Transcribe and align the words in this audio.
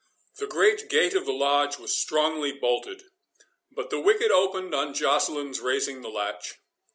The 0.39 0.47
great 0.47 0.89
gate 0.89 1.13
of 1.13 1.27
the 1.27 1.31
Lodge 1.31 1.77
was 1.77 1.95
strongly 1.95 2.51
bolted, 2.51 3.03
but 3.71 3.91
the 3.91 3.99
wicket 4.01 4.31
opened 4.31 4.73
on 4.73 4.95
Joceline's 4.95 5.59
raising 5.59 6.01
the 6.01 6.09
latch. 6.09 6.55